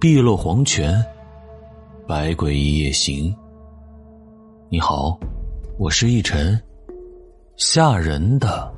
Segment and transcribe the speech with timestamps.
[0.00, 1.04] 碧落黄泉，
[2.06, 3.34] 百鬼一夜行。
[4.68, 5.18] 你好，
[5.76, 6.56] 我是逸晨。
[7.56, 8.72] 吓人的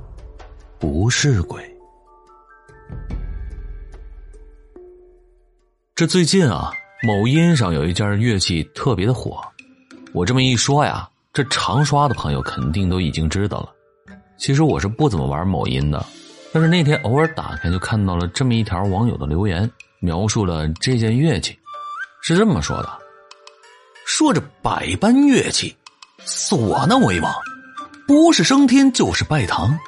[0.79, 1.63] 不是鬼。
[5.95, 9.43] 这最近啊，某音上有一件乐器特别的火。
[10.15, 13.69] 我这么一说呀，这常刷的朋友肯定都已经知道了。
[14.39, 16.03] 其实我是不怎么玩某音的，
[16.51, 19.71] 但是那天偶尔打开就看到了这么一条网友的留言。
[20.03, 21.59] 描述了这件乐器，
[22.23, 22.89] 是这么说的：
[24.07, 25.77] 说着百般乐器，
[26.25, 27.31] 唢呐为王，
[28.07, 29.79] 不是升天就是拜堂。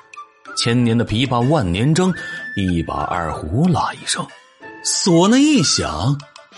[0.55, 2.15] 千年的琵琶万年筝，
[2.57, 4.27] 一把二胡拉一声，
[4.85, 6.15] 唢呐一响，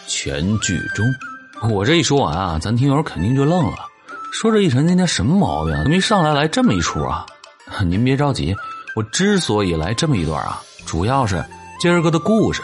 [0.09, 1.07] 全剧终。
[1.71, 3.87] 我这一说完啊，咱听友肯定就愣了，
[4.33, 5.73] 说这一晨今天什么毛病？
[5.85, 7.25] 怎么一上来来这么一出啊？
[7.87, 8.53] 您别着急，
[8.97, 11.43] 我之所以来这么一段啊，主要是
[11.79, 12.61] 今儿个的故事。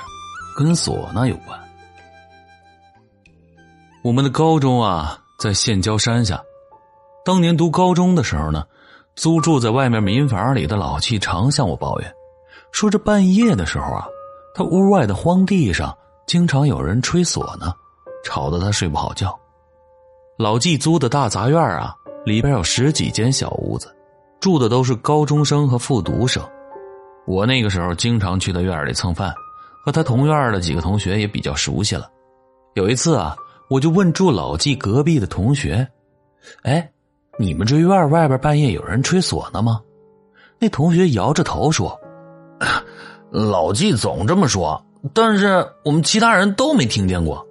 [0.56, 1.58] 跟唢呐有关。
[4.02, 6.42] 我们的高中啊，在县郊山下。
[7.24, 8.64] 当年读高中的时候呢，
[9.14, 12.10] 租住在外面民房里的老纪常向我抱怨，
[12.72, 14.06] 说这半夜的时候啊，
[14.54, 17.74] 他屋外的荒地上经常有人吹唢呐，
[18.24, 19.38] 吵得他睡不好觉。
[20.38, 21.94] 老纪租的大杂院啊，
[22.24, 23.94] 里边有十几间小屋子，
[24.40, 26.42] 住的都是高中生和复读生。
[27.26, 29.34] 我那个时候经常去他院里蹭饭。
[29.84, 32.08] 和他同院的几个同学也比较熟悉了。
[32.74, 33.36] 有一次啊，
[33.68, 35.86] 我就问住老纪隔壁的同学
[36.62, 36.90] ：“哎，
[37.38, 39.80] 你们这院外边半夜有人吹唢呐吗？”
[40.58, 41.98] 那同学摇着头说
[43.30, 47.46] ：“老纪总这么说，但是我们其他人都没听见过。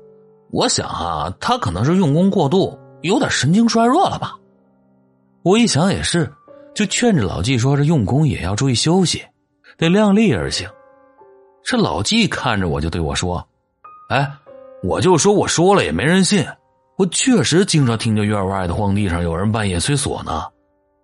[0.51, 4.37] 我想啊，他可能是用功过度，有点神经衰弱了吧。”
[5.41, 6.31] 我一想也是，
[6.75, 9.23] 就劝着老纪说：“这用功也要注意休息，
[9.77, 10.69] 得量力而行。”
[11.69, 13.47] 这老纪看着我就对我说
[14.09, 14.27] ：“哎，
[14.81, 16.43] 我就说我说了也没人信。
[16.97, 20.47] 我确实经常听见院外的荒地上有人半夜吹唢呐，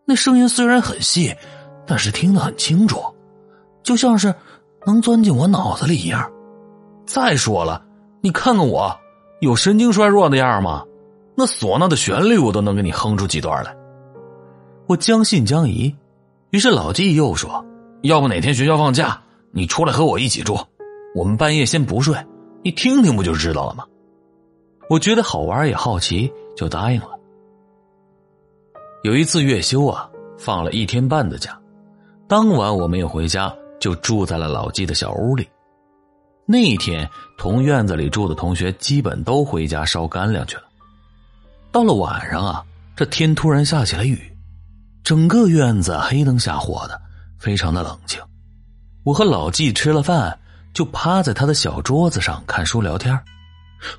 [0.05, 1.31] 那声音虽然很细，
[1.86, 2.99] 但是听得很清楚，
[3.83, 4.33] 就像是
[4.87, 6.27] 能钻进我脑子里一样。
[7.05, 7.80] 再说了，
[8.21, 8.92] 你看看我，
[9.42, 10.83] 有神经衰弱的样吗？
[11.36, 13.71] 那唢呐的旋律我都能给你哼出几段来。”
[14.89, 15.95] 我将信将疑，
[16.49, 17.64] 于是老纪又说
[18.02, 19.21] ：“要不哪天学校放假？”
[19.58, 20.60] 你出来和我一起住，
[21.16, 22.14] 我们半夜先不睡，
[22.61, 23.86] 你听听不就知道了吗？
[24.89, 27.11] 我觉得好玩也好奇，就答应了。
[29.04, 31.58] 有一次月休啊，放了一天半的假，
[32.27, 35.48] 当晚我没有回家，就住在了老季的小屋里。
[36.45, 40.64] 那一天，同院子里住的同学基本都回家烧干粮去了。
[41.72, 42.61] 到了晚上啊，
[42.93, 44.20] 这天突然下起了雨，
[45.02, 47.02] 整个院子黑灯瞎火的，
[47.39, 48.22] 非常的冷清。
[49.05, 50.36] 我和老纪吃了饭，
[50.73, 53.17] 就趴在他的小桌子上看书聊天。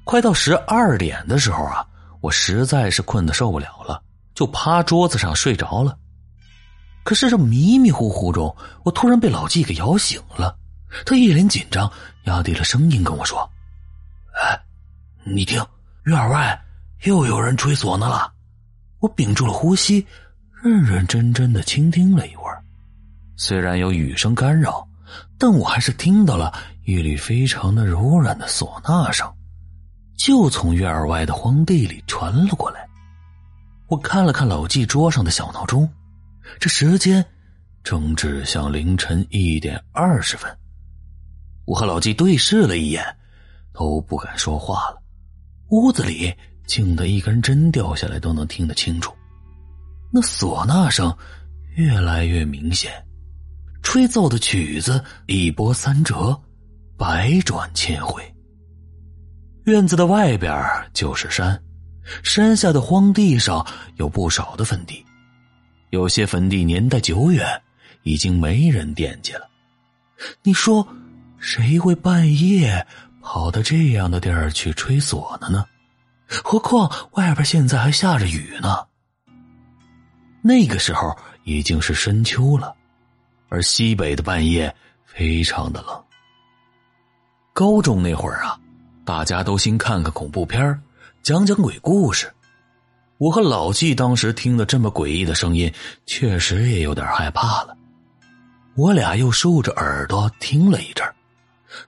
[0.02, 1.86] 快到十二点的时候啊，
[2.20, 4.02] 我实在是困得受不了了，
[4.34, 5.96] 就趴桌子上睡着了。
[7.04, 10.58] 可是这迷迷糊糊中，我突然被老纪给摇醒了。
[11.04, 11.88] 他一脸紧张，
[12.24, 13.48] 压低了声音跟我说
[14.42, 14.60] ：“哎，
[15.24, 15.64] 你听，
[16.06, 16.60] 院外
[17.04, 18.32] 又有人吹唢呐了。”
[18.98, 20.04] 我屏住了呼吸，
[20.64, 22.60] 认认真真的倾听了一会儿。
[23.36, 24.84] 虽然有雨声干扰。
[25.38, 26.52] 但我还是听到了
[26.84, 29.30] 一缕非常的柔软的唢呐声，
[30.16, 32.86] 就从院外的荒地里传了过来。
[33.88, 35.88] 我看了看老纪桌上的小闹钟，
[36.58, 37.24] 这时间
[37.84, 40.50] 正指向凌晨一点二十分。
[41.66, 43.04] 我和老纪对视了一眼，
[43.72, 45.02] 都不敢说话了。
[45.68, 46.34] 屋子里
[46.66, 49.12] 静的一根针掉下来都能听得清楚，
[50.12, 51.16] 那唢呐声
[51.76, 53.05] 越来越明显。
[53.82, 56.38] 吹奏的曲子一波三折，
[56.96, 58.22] 百转千回。
[59.64, 60.54] 院子的外边
[60.92, 61.60] 就是山，
[62.22, 63.66] 山下的荒地上
[63.96, 65.04] 有不少的坟地，
[65.90, 67.46] 有些坟地年代久远，
[68.02, 69.48] 已经没人惦记了。
[70.42, 70.86] 你说，
[71.38, 72.86] 谁会半夜
[73.20, 75.64] 跑到这样的地儿去吹唢呐呢？
[76.28, 78.86] 何况外边现在还下着雨呢。
[80.42, 82.75] 那个时候已经是深秋了。
[83.48, 86.04] 而西北的半夜非常的冷。
[87.52, 88.58] 高中那会儿啊，
[89.04, 90.82] 大家都兴看看恐怖片
[91.22, 92.30] 讲讲鬼故事。
[93.18, 95.72] 我和老纪当时听了这么诡异的声音，
[96.04, 97.76] 确实也有点害怕了。
[98.74, 101.06] 我俩又竖着耳朵听了一阵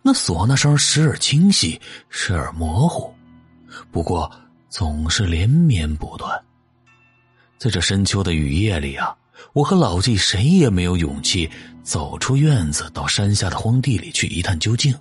[0.00, 1.78] 那唢呐声时而清晰，
[2.08, 3.14] 时而模糊，
[3.90, 4.30] 不过
[4.70, 6.42] 总是连绵不断。
[7.58, 9.14] 在这深秋的雨夜里啊。
[9.52, 11.50] 我和老纪谁也没有勇气
[11.82, 14.94] 走出院子，到山下的荒地里去一探究竟。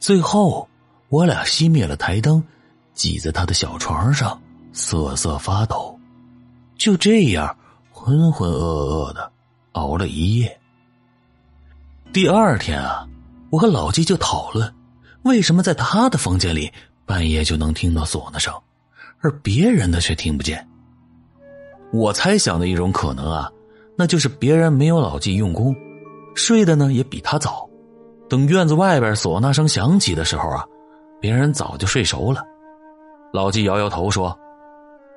[0.00, 0.68] 最后，
[1.08, 2.42] 我俩熄灭了台灯，
[2.94, 4.40] 挤在他的小床上
[4.72, 5.98] 瑟瑟发抖，
[6.76, 7.56] 就这样
[7.90, 9.30] 浑浑噩噩的
[9.72, 10.60] 熬了一夜。
[12.12, 13.06] 第二天啊，
[13.50, 14.74] 我和老纪就讨论，
[15.22, 16.72] 为什么在他的房间里
[17.06, 18.52] 半夜就能听到唢呐声，
[19.20, 20.66] 而别人的却听不见。
[21.92, 23.50] 我猜想的一种可能啊，
[23.96, 25.76] 那就是别人没有老纪用功，
[26.34, 27.68] 睡的呢也比他早。
[28.28, 30.64] 等院子外边唢呐声响起的时候啊，
[31.20, 32.42] 别人早就睡熟了。
[33.30, 34.34] 老纪摇摇头说：“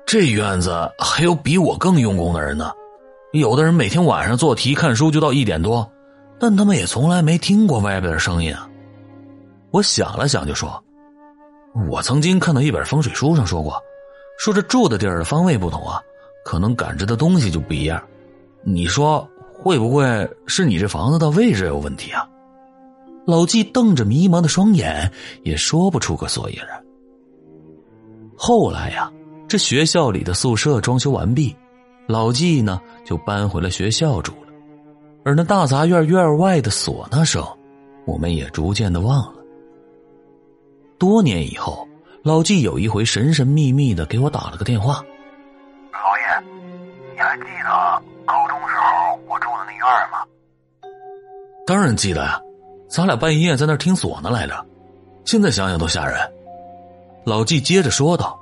[0.06, 2.70] 这院子还有比我更用功的人呢。
[3.32, 5.90] 有的人每天晚上做题看书就到一点多，
[6.38, 8.68] 但他们也从来没听过外边的声音啊。”
[9.72, 10.82] 我想了想就说
[11.90, 13.82] ：“我曾经看到一本风水书上说过，
[14.38, 16.00] 说这住的地儿方位不同啊。”
[16.46, 18.00] 可能感知的东西就不一样，
[18.62, 20.06] 你说会不会
[20.46, 22.24] 是你这房子的位置有问题啊？
[23.26, 25.10] 老纪瞪着迷茫的双眼，
[25.42, 26.80] 也说不出个所以然。
[28.36, 29.12] 后来呀，
[29.48, 31.52] 这学校里的宿舍装修完毕，
[32.06, 34.52] 老纪呢就搬回了学校住了，
[35.24, 37.44] 而那大杂院院外的唢呐声，
[38.06, 39.40] 我们也逐渐的忘了。
[40.96, 41.88] 多年以后，
[42.22, 45.04] 老纪有一回神神秘秘的给我打了个电话。
[47.38, 50.24] 记得高中时候我住的那院吗？
[51.66, 52.40] 当然记得呀，
[52.88, 54.64] 咱俩半夜在那听唢呐来着，
[55.24, 56.18] 现在想想都吓人。
[57.24, 58.38] 老纪接着说道：“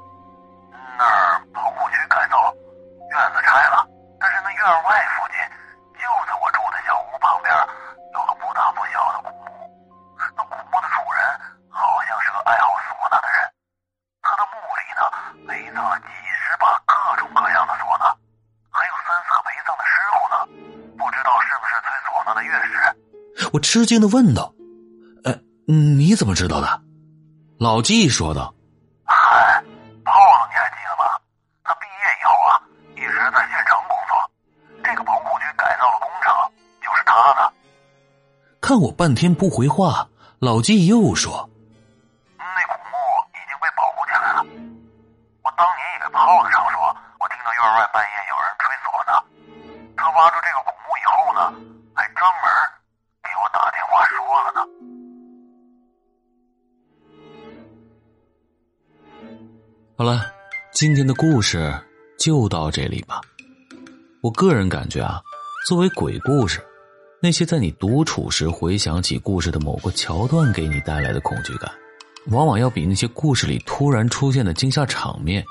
[23.55, 24.53] 我吃惊的问道
[25.23, 25.33] ：“呃，
[25.67, 26.83] 你怎么知道的？”
[27.57, 28.53] 老纪说道
[29.07, 29.63] ：“嗨，
[30.05, 31.07] 炮子你还记得吗？
[31.63, 32.59] 他毕业以后啊，
[32.97, 34.83] 一直在县城工作。
[34.83, 36.35] 这个棚户区改造的工程
[36.83, 37.53] 就是他的。”
[38.61, 40.09] 看我半天不回话，
[40.41, 41.49] 老纪又说
[60.85, 61.73] ：“今天的故事
[62.19, 63.19] 就到这里吧。
[64.21, 65.19] 我个人感觉啊，
[65.67, 66.61] 作为鬼故事，
[67.23, 71.73] 那些在你独处时回想起故事的某个桥段给你带来的恐惧感，
[72.27, 75.43] 往往要比那些故事里突然出现的惊吓场面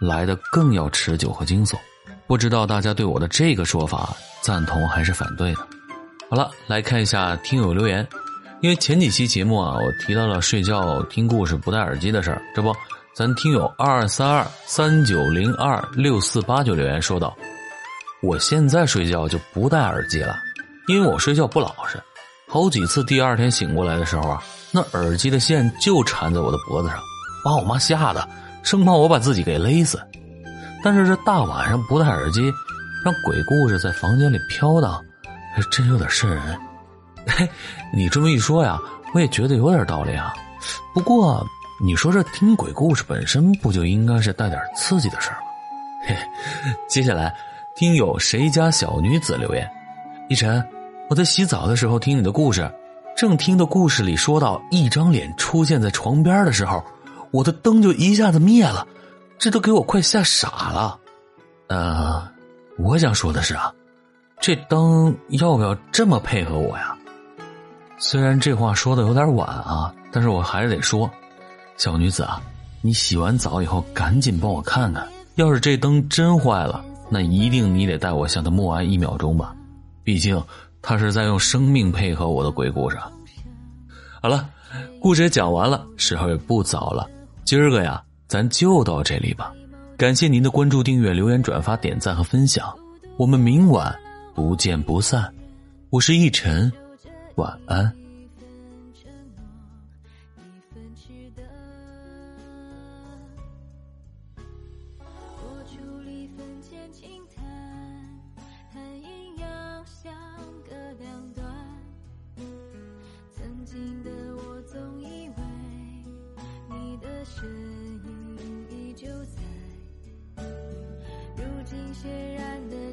[0.00, 1.76] 来的更要持久和惊悚。
[2.26, 5.58] 不知道大家对我的这个说法赞同还是反对呢？
[6.28, 8.04] 好了，来看一下听友留言。
[8.60, 12.74] 因为前几期节目啊，我提到了睡觉听故事不戴耳机的事儿，这不。
[13.14, 17.36] 咱听友二二三二三九零二六四八九留言说道
[18.22, 20.34] ：“我现在睡觉就不戴耳机了，
[20.88, 22.02] 因为我睡觉不老实，
[22.48, 26.98] 好几次第二天醒过来的时候啊，那耳机的线就缠在我的脖子上，
[27.44, 28.26] 把我妈吓得
[28.62, 30.00] 生怕我把自己给勒死。
[30.82, 32.50] 但是这大晚上不戴耳机，
[33.04, 35.04] 让鬼故事在房间里飘荡，
[35.54, 36.58] 还真有点瘆人。
[37.26, 37.46] 嘿，
[37.94, 38.80] 你这么一说呀，
[39.12, 40.32] 我也觉得有点道理啊。
[40.94, 41.46] 不过……”
[41.84, 45.46] 你说这听鬼故事本身不就应该是带点刺激的事儿吗？
[46.06, 46.16] 嘿，
[46.86, 47.34] 接下来
[47.74, 49.68] 听友谁家小女子留言：
[50.28, 50.64] 一晨，
[51.10, 52.72] 我在洗澡的时候听你的故事，
[53.16, 56.80] 正听到故事里说到一张脸出现在床边的时候，
[57.32, 58.86] 我的灯就一下子灭了，
[59.36, 60.96] 这都给我快吓傻了。
[61.66, 62.30] 呃，
[62.78, 63.74] 我想说的是啊，
[64.38, 66.96] 这灯要不要这么配合我呀？
[67.98, 71.10] 虽然这话说的有点晚啊，但是我还是得说。
[71.82, 72.40] 小女子啊，
[72.80, 79.52] 你洗完澡以后赶紧帮我看看，要是这灯真坏了，那一定你得带我向他默哀一秒钟吧，
[80.04, 80.40] 毕竟
[80.80, 82.96] 他是在用生命配合我的鬼故事。
[84.20, 84.48] 好了，
[85.00, 87.04] 故事也讲完了，时候也不早了，
[87.42, 89.52] 今儿个呀，咱就到这里吧。
[89.96, 92.72] 感谢您的关注、订阅、留言、转发、点赞和分享，
[93.16, 93.92] 我们明晚
[94.36, 95.28] 不见不散。
[95.90, 96.72] 我是逸晨，
[97.34, 97.92] 晚安。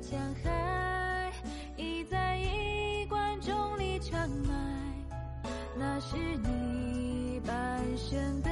[0.09, 1.31] 像海，
[1.77, 4.55] 已在衣冠中里长埋。
[5.77, 8.49] 那是你半生的。